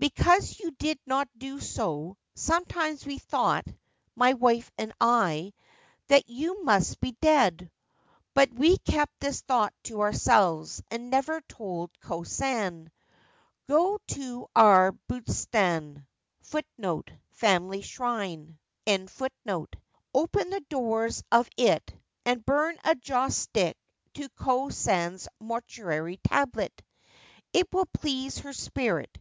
[0.00, 3.68] Because you did not do so, sometimes we thought,
[4.16, 5.52] my wife and I,
[6.08, 7.70] that you must be dead;
[8.34, 12.90] but we kept this thought to ourselves, and never told Ko San.
[13.68, 16.04] Go to our Butsudan;
[16.52, 17.06] l
[20.12, 21.94] open the doors of it,
[22.24, 23.76] and burn a joss stick
[24.14, 26.82] to Ko San's mortuary tablet.
[27.52, 29.16] It will please her spirit.